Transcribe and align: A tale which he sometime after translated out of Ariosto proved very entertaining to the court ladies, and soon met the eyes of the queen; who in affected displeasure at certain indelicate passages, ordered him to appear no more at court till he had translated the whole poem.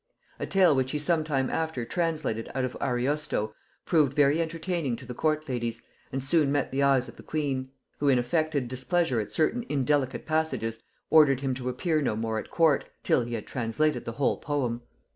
A 0.39 0.47
tale 0.47 0.73
which 0.73 0.89
he 0.93 0.97
sometime 0.97 1.47
after 1.51 1.85
translated 1.85 2.49
out 2.55 2.65
of 2.65 2.75
Ariosto 2.81 3.53
proved 3.85 4.15
very 4.15 4.41
entertaining 4.41 4.95
to 4.95 5.05
the 5.05 5.13
court 5.13 5.47
ladies, 5.47 5.83
and 6.11 6.23
soon 6.23 6.51
met 6.51 6.71
the 6.71 6.81
eyes 6.81 7.07
of 7.07 7.17
the 7.17 7.21
queen; 7.21 7.69
who 7.99 8.09
in 8.09 8.17
affected 8.17 8.67
displeasure 8.67 9.19
at 9.19 9.31
certain 9.31 9.63
indelicate 9.69 10.25
passages, 10.25 10.81
ordered 11.11 11.41
him 11.41 11.53
to 11.53 11.69
appear 11.69 12.01
no 12.01 12.15
more 12.15 12.39
at 12.39 12.49
court 12.49 12.85
till 13.03 13.21
he 13.21 13.35
had 13.35 13.45
translated 13.45 14.05
the 14.05 14.13
whole 14.13 14.37
poem. 14.37 14.81